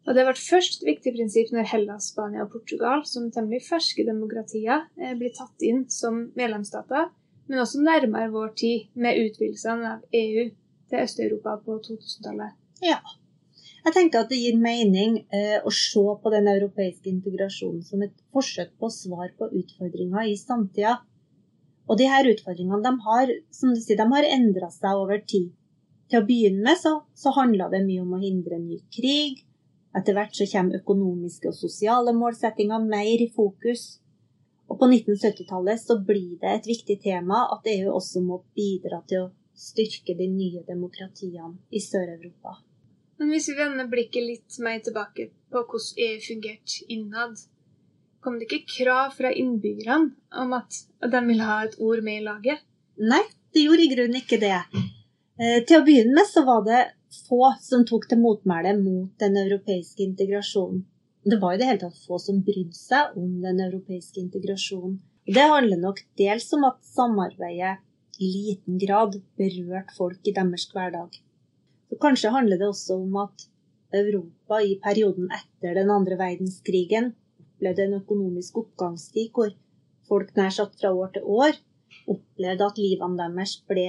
Og 0.04 0.14
Det 0.14 0.24
ble 0.26 0.36
først 0.36 0.82
et 0.82 0.88
viktig 0.88 1.14
prinsipp 1.16 1.52
når 1.52 1.68
Hellas, 1.70 2.10
Spania 2.12 2.44
og 2.44 2.50
Portugal, 2.52 3.04
som 3.08 3.30
temmelig 3.32 3.62
ferske 3.64 4.04
demokratier, 4.04 4.84
eh, 5.00 5.14
blir 5.16 5.32
tatt 5.32 5.64
inn 5.64 5.88
som 5.88 6.30
medlemsstater, 6.36 7.08
men 7.48 7.58
også 7.60 7.80
nærmere 7.80 8.32
vår 8.32 8.52
tid 8.56 8.88
med 8.94 9.16
utvidelsene 9.16 9.94
av 9.94 10.04
EU 10.12 10.50
til 10.94 11.02
Øst-Europa 11.02 11.58
på 11.66 11.78
2000-tallet. 11.88 12.54
Ja, 12.82 13.00
jeg 13.84 13.92
tenker 13.92 14.22
at 14.22 14.30
det 14.32 14.38
gir 14.40 14.56
mening 14.56 15.18
eh, 15.34 15.58
å 15.60 15.70
se 15.74 16.04
på 16.22 16.30
den 16.32 16.46
europeiske 16.48 17.10
integrasjonen 17.10 17.82
som 17.84 18.04
et 18.06 18.14
forsøk 18.32 18.70
på 18.80 18.88
svar 18.92 19.34
på 19.38 19.50
utfordringer 19.60 20.30
i 20.30 20.38
samtida. 20.40 21.00
Og 21.84 21.98
de 22.00 22.06
her 22.08 22.30
utfordringene 22.30 22.80
de 22.84 22.94
har, 23.04 23.32
som 23.52 23.74
du 23.74 23.80
sier, 23.82 23.98
de 24.00 24.06
har 24.14 24.30
endra 24.38 24.70
seg 24.72 25.02
over 25.02 25.20
tid. 25.20 25.50
Til 26.08 26.22
å 26.22 26.24
begynne 26.24 26.64
med 26.64 26.80
så, 26.80 26.94
så 27.12 27.34
handla 27.36 27.68
det 27.72 27.82
mye 27.84 28.06
om 28.06 28.16
å 28.16 28.22
hindre 28.22 28.56
ny 28.62 28.80
krig. 28.94 29.42
Etter 29.94 30.16
hvert 30.16 30.32
så 30.36 30.48
kommer 30.48 30.80
økonomiske 30.80 31.52
og 31.52 31.58
sosiale 31.58 32.16
målsettinger 32.16 32.88
mer 32.88 33.20
i 33.20 33.28
fokus. 33.36 33.98
Og 34.72 34.80
på 34.80 34.88
1970-tallet 34.88 35.80
så 35.82 35.98
blir 36.00 36.38
det 36.40 36.56
et 36.56 36.72
viktig 36.72 37.02
tema 37.04 37.44
at 37.52 37.68
EU 37.68 37.92
også 37.92 38.24
må 38.24 38.40
bidra 38.56 39.04
til 39.10 39.26
å 39.26 39.32
styrke 39.54 40.16
de 40.18 40.28
nye 40.30 40.62
demokratiene 40.66 41.56
i 41.70 41.82
Sør-Europa. 41.82 42.58
Men 43.18 43.30
hvis 43.30 43.48
vi 43.50 43.58
vender 43.58 43.90
blikket 43.90 44.26
litt 44.26 44.56
mer 44.64 44.80
tilbake 44.82 45.28
på 45.52 45.62
hvordan 45.62 46.00
EU 46.06 46.22
fungerte 46.24 46.88
innad, 46.90 47.38
kom 48.24 48.40
det 48.40 48.48
ikke 48.48 48.78
krav 48.78 49.14
fra 49.14 49.30
innbyggerne 49.30 50.14
om 50.42 50.56
at 50.56 50.80
de 51.12 51.22
ville 51.28 51.46
ha 51.46 51.60
et 51.66 51.78
ord 51.78 52.02
med 52.02 52.20
i 52.20 52.24
laget? 52.26 52.64
Nei, 52.98 53.22
det 53.54 53.64
gjorde 53.66 53.84
i 53.84 53.92
grunnen 53.92 54.18
ikke 54.18 54.40
det. 54.42 54.58
Eh, 55.38 55.60
til 55.66 55.80
å 55.80 55.86
begynne 55.86 56.16
med 56.16 56.30
så 56.30 56.42
var 56.46 56.64
det 56.66 56.82
få 57.28 57.52
som 57.62 57.84
tok 57.86 58.08
til 58.10 58.22
motmæle 58.22 58.74
mot 58.80 59.12
den 59.22 59.38
europeiske 59.44 60.02
integrasjonen. 60.02 60.82
Det 61.24 61.38
var 61.40 61.54
i 61.54 61.60
det 61.60 61.68
hele 61.68 61.82
tatt 61.86 62.00
få 62.04 62.18
som 62.20 62.42
brydde 62.44 62.76
seg 62.76 63.14
om 63.16 63.38
den 63.44 63.62
europeiske 63.64 64.20
integrasjonen. 64.20 64.98
Det 65.24 65.44
handler 65.48 65.80
nok 65.80 66.02
dels 66.20 66.50
om 66.52 66.66
at 66.68 66.82
samarbeidet 66.84 67.78
liten 68.20 68.78
grad 68.82 69.18
berørt 69.38 69.92
folk 69.96 70.28
i 70.28 70.34
deres 70.36 70.68
hverdag. 70.72 71.18
Så 71.88 71.98
kanskje 72.00 72.32
handler 72.34 72.60
det 72.60 72.70
også 72.70 72.96
om 73.02 73.20
at 73.22 73.46
Europa 73.94 74.60
i 74.62 74.78
perioden 74.82 75.28
etter 75.32 75.76
den 75.78 75.92
andre 75.94 76.18
verdenskrigen 76.18 77.12
opplevde 77.42 77.86
en 77.86 78.00
økonomisk 78.00 78.58
oppgangstid 78.64 79.30
hvor 79.36 79.52
folk 80.08 80.34
nær 80.36 80.50
sagt 80.54 80.80
fra 80.80 80.90
år 80.92 81.14
til 81.14 81.28
år 81.36 81.60
opplevde 82.10 82.66
at 82.66 82.80
livene 82.82 83.20
deres 83.20 83.54
ble 83.68 83.86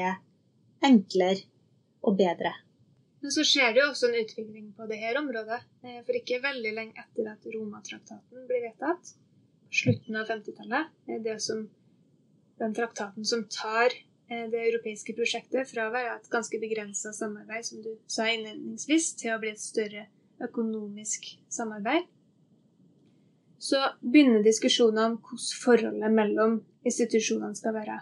enklere 0.85 1.47
og 2.05 2.17
bedre. 2.19 2.53
Men 3.25 3.33
så 3.33 3.41
skjer 3.47 3.73
det 3.73 3.81
jo 3.81 3.89
også 3.89 4.11
en 4.11 4.19
utvikling 4.21 4.65
på 4.77 4.85
dette 4.91 5.15
området. 5.17 5.61
eh, 5.83 6.01
For 6.05 6.13
ikke 6.19 6.43
veldig 6.43 6.73
lenge 6.77 7.01
etter 7.01 7.31
at 7.31 7.47
Romatraktaten 7.55 8.45
blir 8.45 8.67
vedtatt, 8.67 9.15
slutten 9.73 10.19
av 10.19 10.29
50-tallet, 10.29 10.91
er 11.09 11.23
det 11.25 11.39
som 11.41 11.63
den 12.61 12.75
traktaten 12.77 13.25
som 13.25 13.47
tar 13.49 13.89
eh, 13.89 14.03
det 14.29 14.61
europeiske 14.67 15.13
prosjektet 15.17 15.69
fra 15.69 15.87
å 15.87 15.93
være 15.93 16.15
et 16.17 16.29
ganske 16.33 16.59
begrensa 16.61 17.13
samarbeid, 17.13 17.65
som 17.67 17.81
du 17.83 17.91
sa 18.09 18.25
innledningsvis, 18.31 19.13
til 19.21 19.35
å 19.35 19.39
bli 19.41 19.53
et 19.53 19.61
større 19.61 20.07
økonomisk 20.41 21.29
samarbeid. 21.53 22.07
Så 23.61 23.79
begynner 24.01 24.43
diskusjonene 24.45 25.13
om 25.13 25.15
hvordan 25.21 25.61
forholdet 25.61 26.17
mellom 26.17 26.59
institusjonene 26.85 27.57
skal 27.57 27.77
være. 27.77 28.01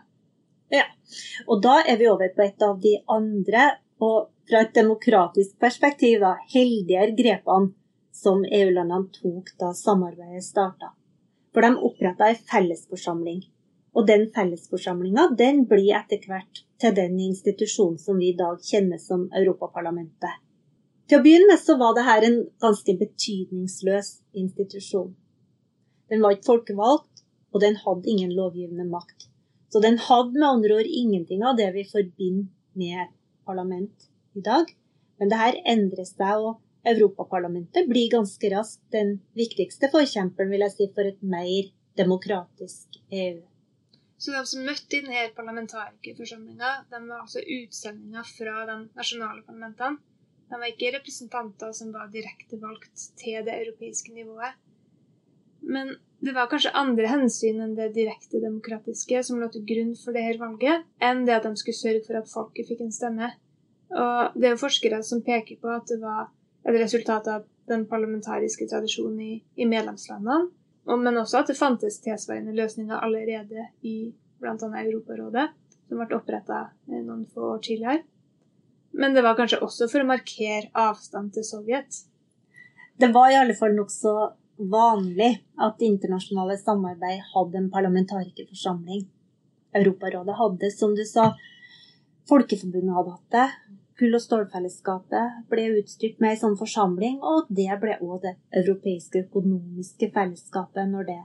Og 1.48 1.62
da 1.62 1.80
er 1.86 2.00
vi 2.00 2.10
over 2.10 2.32
på 2.34 2.44
et 2.46 2.64
av 2.66 2.80
de 2.82 2.96
andre, 3.12 3.68
og 4.02 4.32
fra 4.50 4.64
et 4.66 4.74
demokratisk 4.76 5.56
perspektiv, 5.62 6.24
da, 6.24 6.34
heldigere 6.54 7.16
grepene 7.16 7.72
som 8.14 8.44
EU-landene 8.46 9.12
tok 9.16 9.54
da 9.60 9.72
samarbeidet 9.78 10.44
starta. 10.46 10.92
For 11.54 11.66
de 11.66 11.78
oppretta 11.88 12.32
ei 12.32 12.38
fellesforsamling. 12.50 13.44
Og 13.94 14.08
den 14.10 14.30
fellesforsamlinga 14.34 15.28
den 15.38 15.66
blir 15.70 15.94
etter 16.00 16.24
hvert 16.28 16.64
til 16.82 16.96
den 16.98 17.20
institusjonen 17.22 18.00
som 18.02 18.18
vi 18.18 18.32
i 18.32 18.38
dag 18.38 18.62
kjenner 18.66 19.02
som 19.02 19.28
Europaparlamentet. 19.38 20.40
Til 21.08 21.20
å 21.20 21.24
begynne 21.26 21.52
med 21.52 21.62
så 21.62 21.76
var 21.78 21.94
dette 21.98 22.30
en 22.30 22.40
ganske 22.64 22.96
betydningsløs 23.02 24.10
institusjon. 24.40 25.12
Den 26.10 26.24
var 26.24 26.36
ikke 26.36 26.50
folkevalgt, 26.50 27.24
og 27.54 27.62
den 27.62 27.78
hadde 27.84 28.10
ingen 28.10 28.34
lovgivende 28.34 28.88
makt. 28.90 29.28
Så 29.70 29.82
den 29.84 30.00
hadde 30.02 30.38
med 30.38 30.48
andre 30.48 30.80
ord 30.80 30.90
ingenting 30.90 31.44
av 31.46 31.58
det 31.58 31.70
vi 31.76 31.86
forbinder 31.90 32.50
med 32.78 33.14
parlament 33.46 34.10
i 34.38 34.42
dag. 34.46 34.70
Men 35.20 35.30
det 35.30 35.40
her 35.40 35.60
endrer 35.76 36.08
seg, 36.08 36.42
og 36.42 36.90
Europaparlamentet 36.90 37.88
blir 37.88 38.12
ganske 38.12 38.50
raskt 38.52 38.84
den 38.92 39.16
viktigste 39.38 39.90
forkjemperen 39.94 40.52
vil 40.52 40.66
jeg 40.66 40.76
si, 40.76 40.90
for 40.96 41.08
et 41.08 41.22
mer 41.24 41.70
demokratisk 42.00 43.00
EU. 43.10 43.42
Så 44.24 44.32
de 44.32 44.42
som 44.48 44.64
møtte 44.64 44.96
i 44.96 45.04
denne 45.04 45.26
parlamentarikerforsamlinga, 45.36 46.70
de 46.88 47.00
var 47.10 47.26
altså 47.26 47.42
utsendinger 47.44 48.28
fra 48.38 48.62
de 48.70 48.78
nasjonale 48.96 49.44
parlamentene. 49.44 50.00
De 50.48 50.60
var 50.62 50.70
ikke 50.70 50.94
representanter 50.96 51.74
som 51.76 51.90
var 51.92 52.12
direkte 52.14 52.60
valgt 52.62 53.10
til 53.20 53.44
det 53.44 53.58
europeiske 53.66 54.16
nivået. 54.16 54.56
Men 55.64 55.96
det 56.24 56.36
var 56.38 56.48
kanskje 56.52 56.72
andre 56.80 57.10
hensyn 57.12 57.60
enn 57.66 57.76
det 57.76 57.90
direkte 57.98 58.40
demokratiske 58.40 59.26
som 59.28 59.42
lå 59.42 59.50
til 59.52 59.66
grunn 59.68 59.92
for 60.00 60.16
dette 60.16 60.40
valget, 60.40 60.88
enn 61.04 61.26
det 61.28 61.36
at 61.42 61.48
de 61.48 61.60
skulle 61.60 61.82
sørge 61.82 62.04
for 62.08 62.20
at 62.20 62.32
folket 62.32 62.70
fikk 62.72 62.86
en 62.86 62.96
stemme. 62.96 63.32
Og 63.92 64.40
det 64.40 64.48
er 64.48 64.56
jo 64.56 64.64
forskere 64.64 65.04
som 65.04 65.24
peker 65.26 65.60
på 65.60 65.72
at 65.74 65.88
det 65.92 66.00
var 66.04 66.32
et 66.64 66.80
resultat 66.80 67.28
av 67.28 67.44
den 67.68 67.84
parlamentariske 67.92 68.70
tradisjonen 68.72 69.20
i, 69.20 69.34
i 69.60 69.68
medlemslandene, 69.68 70.48
men 70.88 71.18
også 71.18 71.42
at 71.42 71.52
det 71.52 71.58
fantes 71.58 72.00
tilsvarende 72.04 72.56
løsninger 72.58 73.00
allerede 73.00 73.68
i 73.88 74.12
bl.a. 74.44 74.56
Europarådet, 74.84 75.46
som 75.88 76.02
ble 76.02 76.18
oppretta 76.18 76.66
noen 76.92 77.24
få 77.32 77.54
år 77.56 77.64
tidligere. 77.64 78.04
Men 78.94 79.16
det 79.16 79.24
var 79.26 79.38
kanskje 79.40 79.62
også 79.66 79.88
for 79.90 80.04
å 80.04 80.10
markere 80.10 80.70
avstand 80.78 81.34
til 81.34 81.46
Sovjet. 81.48 82.04
Det 83.00 83.10
var 83.16 83.32
i 83.32 83.40
alle 83.40 83.56
fall 83.58 83.74
nokså 83.78 84.14
vanlig 84.70 85.32
at 85.58 85.80
det 85.80 85.90
internasjonale 85.90 86.60
samarbeid 86.62 87.24
hadde 87.32 87.58
en 87.58 87.72
parlamentarikerforsamling. 87.74 89.08
Europarådet 89.74 90.38
hadde, 90.38 90.70
som 90.76 90.94
du 90.94 91.02
sa, 91.10 91.32
Folkeforbundet 92.30 92.96
hadde 92.96 93.16
hatt 93.16 93.34
det. 93.36 93.48
Kull- 94.00 94.18
og 94.18 94.24
stålfellesskapet 94.24 95.44
ble 95.52 95.68
utstyrt 95.78 96.22
med 96.24 96.34
ei 96.34 96.40
sånn 96.42 96.58
forsamling, 96.58 97.20
og 97.22 97.50
det 97.50 97.70
ble 97.82 98.00
òg 98.02 98.24
det 98.24 98.34
europeiske 98.64 99.28
økonomiske 99.28 100.10
fellesskapet 100.16 100.90
når 100.90 101.10
det 101.12 101.20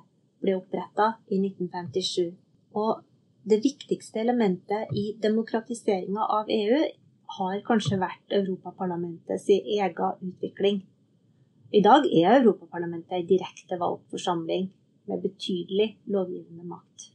ble 0.44 0.56
oppretta 0.58 1.14
i 1.32 1.40
1957. 1.40 2.34
Og 2.76 3.00
det 3.48 3.62
viktigste 3.64 4.20
elementet 4.20 4.92
i 4.92 5.14
demokratiseringa 5.22 6.28
av 6.38 6.52
EU 6.52 6.82
har 7.38 7.60
kanskje 7.64 8.00
vært 8.00 8.36
Europaparlamentets 8.36 9.48
egen 9.48 10.30
utvikling. 10.30 10.82
I 11.72 11.80
dag 11.84 12.04
er 12.08 12.38
Europaparlamentet 12.38 13.16
ei 13.16 13.24
direkte 13.28 13.80
valgt 13.80 14.08
forsamling 14.12 14.68
med 15.08 15.24
betydelig 15.24 15.94
lovgivende 16.12 16.64
makt. 16.68 17.12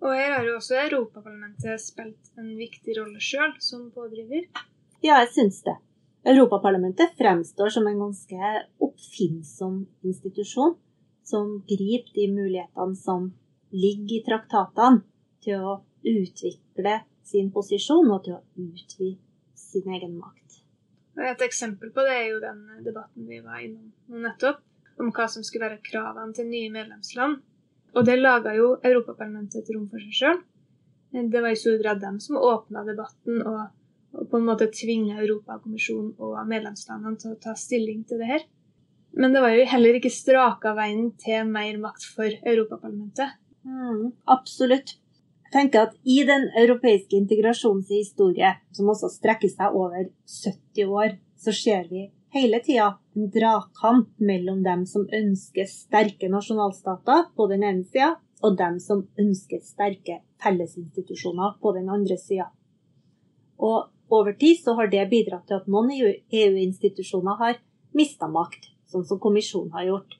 Og 0.00 0.16
her 0.16 0.32
har 0.32 0.46
jo 0.48 0.56
også 0.56 0.78
Europaparlamentet 0.86 1.82
spilt 1.82 2.30
en 2.40 2.54
viktig 2.56 2.96
rolle 2.96 3.20
sjøl, 3.20 3.52
som 3.60 3.90
pådriver. 3.92 4.46
Ja, 5.04 5.20
jeg 5.20 5.32
syns 5.34 5.60
det. 5.66 5.76
Europaparlamentet 6.30 7.14
fremstår 7.18 7.72
som 7.72 7.86
en 7.88 8.00
ganske 8.00 8.52
oppfinnsom 8.84 9.82
institusjon, 10.04 10.76
som 11.24 11.60
griper 11.68 12.16
de 12.16 12.26
mulighetene 12.32 12.96
som 12.96 13.30
ligger 13.72 14.18
i 14.18 14.24
traktatene, 14.26 15.04
til 15.40 15.62
å 15.64 15.78
utvikle 16.04 16.98
sin 17.24 17.48
posisjon 17.54 18.10
og 18.12 18.24
til 18.26 18.36
å 18.36 18.42
utvide 18.60 19.20
sin 19.56 19.86
egen 19.96 20.18
makt. 20.20 20.60
Et 21.20 21.44
eksempel 21.44 21.92
på 21.92 22.04
det 22.04 22.16
er 22.16 22.26
jo 22.30 22.42
den 22.42 22.60
debatten 22.84 23.28
vi 23.28 23.40
var 23.44 23.60
innom 23.64 24.20
nettopp, 24.24 24.60
om 25.00 25.08
hva 25.16 25.26
som 25.32 25.44
skulle 25.44 25.68
være 25.68 25.84
kravene 25.84 26.36
til 26.36 26.48
nye 26.48 26.72
medlemsland. 26.72 27.40
Og 27.96 28.06
det 28.06 28.20
laga 28.20 28.54
jo 28.54 28.76
Europaparlamentet 28.86 29.62
et 29.62 29.74
rom 29.74 29.88
for 29.90 30.02
seg 30.02 30.16
sjøl. 30.20 30.40
Det 31.10 31.42
var 31.42 31.50
i 31.50 31.58
stor 31.58 31.78
grad 31.82 32.00
dem 32.02 32.20
som 32.22 32.38
åpna 32.38 32.84
debatten 32.86 33.40
og, 33.42 33.60
og 34.14 34.28
på 34.30 34.38
en 34.38 34.46
måte 34.46 34.70
tvinga 34.70 35.18
Europakommisjonen 35.24 36.14
og 36.22 36.38
medlemslandene 36.50 37.18
til 37.18 37.34
å 37.34 37.40
ta 37.42 37.56
stilling 37.58 38.04
til 38.06 38.22
det 38.22 38.30
her. 38.30 38.46
Men 39.18 39.34
det 39.34 39.42
var 39.42 39.56
jo 39.56 39.66
heller 39.72 39.98
ikke 39.98 40.12
straka 40.14 40.74
veien 40.78 41.10
til 41.18 41.48
mer 41.50 41.78
makt 41.82 42.06
for 42.14 42.30
Europaparlamentet. 42.30 43.34
Mm, 43.66 44.12
absolutt. 44.30 44.94
Jeg 45.48 45.56
tenker 45.56 45.88
at 45.88 45.96
I 46.06 46.22
den 46.28 46.46
europeiske 46.62 47.18
integrasjonens 47.18 47.90
historie, 47.90 48.52
som 48.70 48.92
også 48.92 49.10
strekker 49.10 49.50
seg 49.50 49.74
over 49.74 50.06
70 50.30 50.94
år, 50.94 51.16
så 51.42 51.54
ser 51.56 51.90
vi 51.90 52.06
hele 52.34 52.60
tida 52.64 52.98
en 53.16 53.30
dragkamp 53.30 54.18
mellom 54.18 54.62
dem 54.62 54.86
som 54.86 55.06
ønsker 55.12 55.66
sterke 55.68 56.30
nasjonalstater 56.30 57.30
på 57.36 57.46
den 57.50 57.64
ene 57.66 57.84
sida, 57.84 58.14
og 58.40 58.56
dem 58.56 58.78
som 58.80 59.04
ønsker 59.20 59.60
sterke 59.64 60.20
fellesinstitusjoner 60.40 61.58
på 61.60 61.74
den 61.76 61.90
andre 61.92 62.16
sida. 62.16 62.48
Og 63.60 63.90
over 64.10 64.32
tid 64.32 64.62
så 64.62 64.74
har 64.78 64.88
det 64.90 65.10
bidratt 65.10 65.46
til 65.48 65.58
at 65.60 65.68
noen 65.68 65.90
EU-institusjoner 65.92 67.36
har 67.42 67.60
mista 67.96 68.30
makt, 68.30 68.70
sånn 68.90 69.04
som 69.06 69.20
kommisjonen 69.22 69.74
har 69.76 69.86
gjort. 69.90 70.16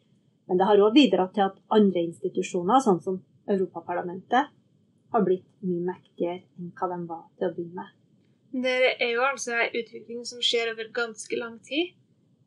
Men 0.51 0.61
det 0.61 0.67
har 0.69 0.83
òg 0.83 0.95
bidratt 0.95 1.33
til 1.35 1.47
at 1.47 1.59
andre 1.73 2.05
institusjoner, 2.11 2.83
sånn 2.85 3.01
som 3.03 3.21
Europaparlamentet, 3.51 4.51
har 5.11 5.25
blitt 5.27 5.47
mye 5.67 5.87
mektigere 5.89 6.43
enn 6.59 6.75
hva 6.77 6.91
de 6.93 7.01
var 7.09 7.25
til 7.39 7.49
å 7.49 7.55
begynne 7.57 7.81
med. 7.81 7.97
Det 8.51 8.77
er 8.99 9.13
jo 9.15 9.23
altså 9.23 9.55
en 9.55 9.77
utvikling 9.79 10.25
som 10.27 10.43
skjer 10.43 10.73
over 10.73 10.91
ganske 10.95 11.39
lang 11.39 11.59
tid. 11.67 11.95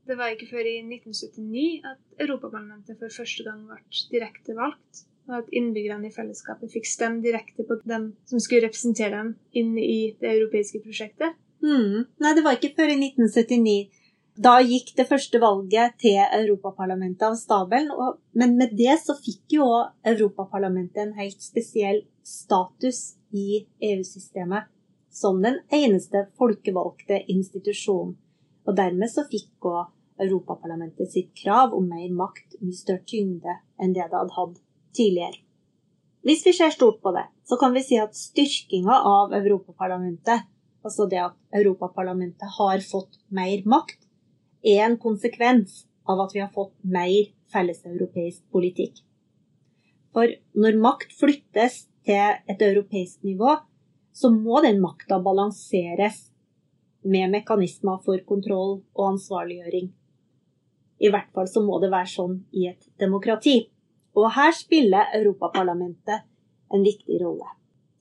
Det 0.03 0.17
var 0.19 0.33
ikke 0.33 0.49
før 0.51 0.67
i 0.67 0.79
1979 0.83 1.87
at 1.87 2.23
Europaparlamentet 2.25 2.99
for 2.99 3.13
første 3.21 3.45
gang 3.45 3.61
ble 3.69 3.79
direkte 4.11 4.55
valgt, 4.57 5.05
og 5.29 5.37
at 5.37 5.53
innbyggerne 5.55 6.09
i 6.09 6.15
fellesskapet 6.15 6.71
fikk 6.73 6.89
stemme 6.89 7.23
direkte 7.23 7.63
på 7.67 7.77
dem 7.87 8.09
som 8.27 8.41
skulle 8.43 8.65
representere 8.67 9.15
dem 9.15 9.33
inn 9.55 9.77
i 9.79 10.15
det 10.19 10.33
europeiske 10.33 10.83
prosjektet. 10.83 11.37
Mm. 11.63 12.03
Nei, 12.19 12.33
det 12.35 12.43
var 12.43 12.57
ikke 12.57 12.73
før 12.75 12.91
i 12.91 12.99
1979. 12.99 14.01
Da 14.43 14.57
gikk 14.65 14.91
det 14.97 15.05
første 15.07 15.39
valget 15.39 15.95
til 16.01 16.17
Europaparlamentet 16.19 17.23
av 17.29 17.37
stabelen, 17.39 17.91
og, 17.93 18.17
men 18.35 18.57
med 18.59 18.73
det 18.75 18.97
så 19.05 19.15
fikk 19.15 19.55
jo 19.59 19.67
Europaparlamentet 20.09 20.99
en 21.05 21.15
helt 21.19 21.39
spesiell 21.45 22.01
status 22.27 23.13
i 23.31 23.63
EU-systemet 23.79 24.67
som 25.13 25.39
den 25.43 25.61
eneste 25.71 26.25
folkevalgte 26.39 27.21
institusjonen. 27.29 28.17
Og 28.63 28.77
dermed 28.77 29.11
så 29.11 29.25
fikk 29.29 29.67
òg 29.69 29.92
Europaparlamentet 30.21 31.11
sitt 31.11 31.31
krav 31.37 31.73
om 31.73 31.87
mer 31.89 32.11
makt 32.13 32.57
mye 32.61 32.77
større 32.77 33.05
tyngde 33.09 33.57
enn 33.81 33.95
det 33.95 34.05
det 34.05 34.19
hadde 34.19 34.37
hatt 34.37 34.59
tidligere. 34.93 35.39
Hvis 36.23 36.45
vi 36.45 36.53
ser 36.55 36.71
stort 36.71 37.01
på 37.03 37.11
det, 37.11 37.25
så 37.43 37.57
kan 37.59 37.73
vi 37.75 37.83
si 37.83 37.97
at 37.99 38.15
styrkinga 38.15 38.99
av 39.09 39.33
Europaparlamentet, 39.35 40.45
altså 40.85 41.07
det 41.11 41.19
at 41.19 41.35
Europaparlamentet 41.59 42.55
har 42.59 42.83
fått 42.85 43.17
mer 43.27 43.65
makt, 43.67 43.99
er 44.63 44.85
en 44.85 44.99
konsekvens 45.01 45.83
av 46.07 46.21
at 46.23 46.35
vi 46.35 46.39
har 46.39 46.51
fått 46.55 46.75
mer 46.83 47.33
felleseuropeisk 47.51 48.45
politikk. 48.53 49.01
For 50.13 50.29
når 50.55 50.79
makt 50.79 51.11
flyttes 51.17 51.87
til 52.05 52.37
et 52.47 52.61
europeisk 52.61 53.23
nivå, 53.27 53.57
så 54.13 54.29
må 54.29 54.61
den 54.63 54.79
makta 54.83 55.17
balanseres 55.23 56.29
med 57.03 57.33
mekanismer 57.33 57.99
for 58.05 58.21
kontroll 58.27 58.77
og 58.93 59.05
ansvarliggjøring. 59.09 59.89
I 61.03 61.11
hvert 61.11 61.31
fall 61.35 61.49
så 61.51 61.63
må 61.65 61.79
det 61.83 61.91
være 61.91 62.09
sånn 62.09 62.37
i 62.55 62.69
et 62.71 62.85
demokrati. 63.01 63.57
Og 64.15 64.29
her 64.35 64.53
spiller 64.55 65.11
Europaparlamentet 65.17 66.23
en 66.73 66.85
viktig 66.85 67.19
rolle. 67.21 67.49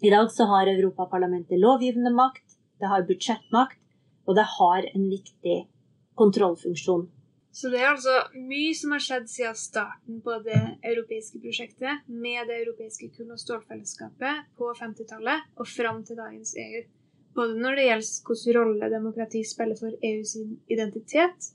I 0.03 0.11
dag 0.13 0.29
så 0.35 0.47
har 0.51 0.71
Europaparlamentet 0.71 1.61
lovgivende 1.63 2.13
makt, 2.15 2.59
det 2.81 2.91
har 2.91 3.07
budsjettmakt, 3.07 3.79
og 4.27 4.39
det 4.39 4.47
har 4.59 4.87
en 4.93 5.09
viktig 5.11 5.59
kontrollfunksjon. 6.19 7.09
Så 7.53 7.69
det 7.69 7.83
er 7.83 7.91
altså 7.91 8.15
mye 8.33 8.73
som 8.77 8.95
har 8.95 9.03
skjedd 9.05 9.27
siden 9.29 9.57
starten 9.61 10.21
på 10.25 10.39
det 10.47 10.61
europeiske 10.89 11.41
prosjektet 11.43 12.07
med 12.09 12.49
det 12.49 12.63
europeiske 12.63 13.11
kull- 13.13 13.35
og 13.35 13.41
stålfellesskapet 13.43 14.47
på 14.57 14.71
50-tallet 14.79 15.51
og 15.61 15.69
fram 15.69 16.01
til 16.09 16.17
dagens 16.17 16.55
EU. 16.57 16.81
Både 17.37 17.59
når 17.61 17.77
det 17.77 17.85
gjelder 17.89 18.15
hvilken 18.29 18.57
rolle 18.59 18.89
demokrati 18.93 19.43
spiller 19.49 19.77
for 19.77 19.93
EUs 20.09 20.33
identitet, 20.73 21.53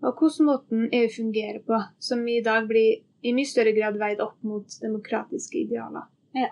og 0.00 0.16
hvordan 0.16 0.48
måten 0.48 0.88
EU 0.96 1.08
fungerer 1.12 1.60
på, 1.66 1.78
som 2.00 2.24
i 2.28 2.40
dag 2.44 2.66
blir 2.68 3.00
i 3.22 3.34
mye 3.36 3.48
større 3.48 3.74
grad 3.76 3.98
veid 4.00 4.22
opp 4.24 4.38
mot 4.46 4.78
demokratiske 4.82 5.64
idealer. 5.66 6.08
Ja. 6.36 6.50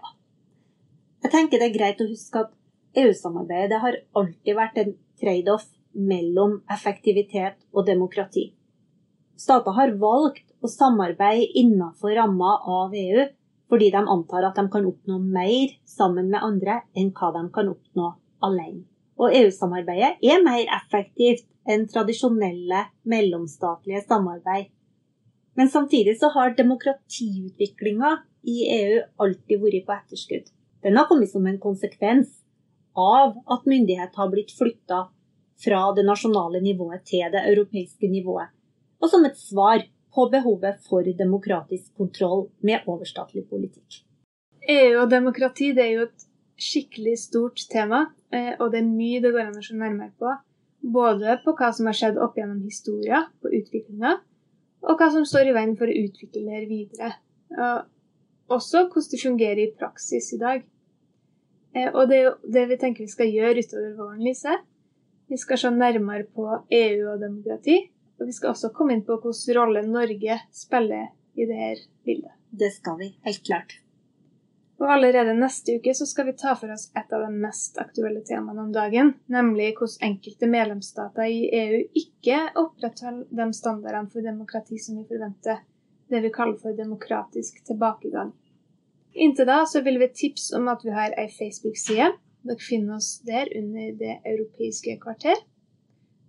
Jeg 1.25 1.33
tenker 1.33 1.61
det 1.61 1.71
er 1.71 1.79
greit 1.79 2.03
å 2.05 2.09
huske 2.11 2.45
at 2.45 2.53
EU-samarbeidet 2.99 3.81
har 3.83 3.99
alltid 4.17 4.57
vært 4.57 4.79
en 4.83 4.95
trade-off 5.21 5.67
mellom 5.99 6.61
effektivitet 6.71 7.59
og 7.73 7.87
demokrati. 7.89 8.51
Stater 9.39 9.75
har 9.77 9.97
valgt 9.99 10.45
å 10.61 10.71
samarbeide 10.71 11.47
innenfor 11.59 12.15
ramma 12.19 12.59
av 12.67 12.95
EU 12.95 13.27
fordi 13.69 13.91
de 13.95 14.01
antar 14.01 14.47
at 14.49 14.57
de 14.59 14.65
kan 14.73 14.87
oppnå 14.89 15.19
mer 15.23 15.75
sammen 15.89 16.31
med 16.33 16.45
andre 16.45 16.81
enn 16.97 17.13
hva 17.17 17.31
de 17.37 17.45
kan 17.55 17.69
oppnå 17.71 18.13
alene. 18.45 18.87
Og 19.19 19.35
EU-samarbeidet 19.35 20.23
er 20.23 20.43
mer 20.45 20.69
effektivt 20.79 21.47
enn 21.69 21.89
tradisjonelle 21.91 22.85
mellomstatlige 23.09 24.05
samarbeid. 24.07 24.69
Men 25.59 25.71
samtidig 25.73 26.15
så 26.21 26.31
har 26.37 26.55
demokratiutviklinga 26.59 28.13
i 28.47 28.59
EU 28.77 29.01
alltid 29.25 29.65
vært 29.65 29.87
på 29.89 29.97
etterskudd. 29.97 30.53
Den 30.87 30.97
har 30.97 31.09
kommet 31.11 31.33
som 31.33 31.47
en 31.51 31.59
konsekvens 31.59 32.31
av 32.95 33.35
at 33.51 33.67
myndighet 33.67 34.15
har 34.15 34.31
blitt 34.31 34.55
flytta 34.55 35.09
fra 35.59 35.83
det 35.97 36.07
nasjonale 36.07 36.63
nivået 36.63 37.03
til 37.11 37.27
det 37.35 37.43
europeiske 37.51 38.07
nivået 38.07 38.55
og 39.01 39.11
som 39.13 39.25
et 39.27 39.39
svar 39.39 39.85
på 40.15 40.27
behovet 40.33 40.81
for 40.89 41.07
demokratisk 41.23 41.91
kontroll 41.97 42.49
med 42.65 42.87
overstatlig 42.91 43.45
politikk. 43.51 44.03
EU 44.69 45.03
og 45.03 45.11
demokrati 45.11 45.73
det 45.77 45.85
er 45.85 45.93
jo 45.95 46.07
et 46.09 46.28
skikkelig 46.59 47.17
stort 47.23 47.63
tema, 47.73 48.07
eh, 48.35 48.55
og 48.59 48.73
det 48.73 48.83
er 48.83 48.89
mye 48.89 49.21
det 49.23 49.33
går 49.35 49.47
an 49.47 49.61
å 49.61 49.65
se 49.65 49.77
nærmere 49.79 50.13
på. 50.19 50.35
Både 50.95 51.39
på 51.45 51.55
hva 51.59 51.71
som 51.75 51.89
har 51.91 51.97
skjedd 51.99 52.19
opp 52.23 52.39
gjennom 52.39 52.63
historien, 52.63 53.29
på 53.43 53.51
utviklinga, 53.51 54.17
og 54.87 54.99
hva 54.99 55.09
som 55.15 55.27
står 55.27 55.51
i 55.51 55.55
veien 55.57 55.77
for 55.79 55.91
å 55.91 56.01
utvikle 56.05 56.45
det 56.47 56.67
videre. 56.71 57.13
Og 57.59 58.59
også 58.59 58.87
hvordan 58.87 59.11
det 59.13 59.23
fungerer 59.23 59.63
i 59.65 59.73
praksis 59.79 60.33
i 60.37 60.41
dag. 60.41 60.63
Eh, 61.75 61.91
og 61.93 62.09
det 62.09 62.19
er 62.19 62.27
jo 62.29 62.35
det 62.55 62.67
vi 62.71 62.81
tenker 62.81 63.05
vi 63.05 63.13
skal 63.13 63.33
gjøre 63.33 63.65
utover 63.65 63.97
våren, 63.99 64.23
Lise. 64.25 64.55
Vi 65.29 65.37
skal 65.37 65.61
se 65.61 65.71
nærmere 65.75 66.25
på 66.25 66.47
EU 66.73 67.11
og 67.13 67.21
demokrati, 67.21 67.77
og 68.19 68.31
vi 68.31 68.37
skal 68.37 68.55
også 68.55 68.73
komme 68.75 68.97
inn 68.97 69.05
på 69.05 69.19
hvilken 69.21 69.59
rolle 69.59 69.85
Norge 69.85 70.41
spiller 70.55 71.11
i 71.37 71.49
dette 71.51 71.91
bildet. 72.07 72.33
Det 72.49 72.73
skal 72.73 72.97
vi, 73.03 73.13
helt 73.27 73.45
klart. 73.45 73.77
Og 74.79 74.93
allerede 74.95 75.35
neste 75.35 75.75
uke 75.79 75.91
så 75.95 76.07
skal 76.07 76.29
vi 76.29 76.37
ta 76.39 76.53
for 76.59 76.71
oss 76.71 76.87
et 76.97 77.15
av 77.15 77.25
de 77.27 77.41
mest 77.43 77.81
aktuelle 77.83 78.21
temaene 78.27 78.63
om 78.63 78.71
dagen, 78.75 79.17
nemlig 79.27 79.73
hvordan 79.79 80.13
enkelte 80.13 80.51
medlemsstater 80.51 81.27
i 81.27 81.49
EU 81.61 81.81
ikke 81.99 82.45
opprettholder 82.63 83.27
de 83.41 83.49
standardene 83.59 84.13
for 84.13 84.23
demokrati 84.23 84.79
som 84.79 85.01
vi 85.01 85.09
forventer, 85.11 85.65
det 86.09 86.23
vi 86.23 86.31
kaller 86.35 86.61
for 86.63 86.79
demokratisk 86.79 87.59
tilbakegang. 87.67 88.31
Inntil 89.19 89.49
da 89.51 89.65
så 89.67 89.83
vil 89.83 89.99
vi 89.99 90.13
tipse 90.15 90.55
om 90.57 90.71
at 90.71 90.85
vi 90.87 90.95
har 90.95 91.17
ei 91.19 91.27
Facebook-side. 91.33 92.13
Dere 92.47 92.63
finner 92.63 93.01
oss 93.01 93.17
der 93.27 93.51
under 93.59 93.97
Det 93.99 94.21
europeiske 94.31 94.95
kvarter. 95.03 95.41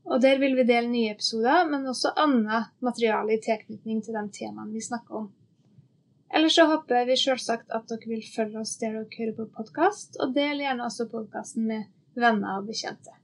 Og 0.10 0.22
Der 0.22 0.40
vil 0.42 0.56
vi 0.58 0.66
dele 0.66 0.90
nye 0.90 1.12
episoder, 1.14 1.70
men 1.70 1.86
også 1.88 2.16
annet 2.18 2.74
materiale 2.82 3.36
i 3.36 3.42
tilknytning 3.46 4.02
til 4.02 4.18
de 4.18 4.24
temaene 4.34 4.74
vi 4.74 4.82
snakker 4.82 5.16
om. 5.22 5.28
Ellers 6.34 6.56
så 6.56 6.66
håper 6.70 7.08
vi 7.10 7.18
selvsagt 7.18 7.72
at 7.74 7.88
dere 7.90 8.12
vil 8.12 8.26
følge 8.36 8.62
oss 8.62 8.76
der 8.82 8.94
dere 8.98 9.18
hører 9.18 9.38
på 9.38 9.48
podkast, 9.58 10.20
og 10.22 10.36
del 10.36 10.62
gjerne 10.62 10.86
også 10.86 11.10
podkasten 11.10 11.66
med 11.70 11.88
venner 12.20 12.60
og 12.60 12.70
bekjente. 12.70 13.16